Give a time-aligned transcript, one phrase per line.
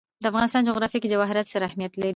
[0.21, 2.09] د افغانستان جغرافیه کې جواهرات ستر اهمیت لري.